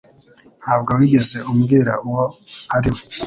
[0.61, 2.25] Ntabwo wigeze umbwira uwo
[2.75, 3.01] ari we